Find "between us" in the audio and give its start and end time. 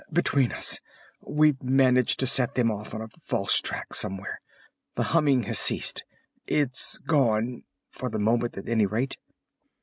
0.11-0.79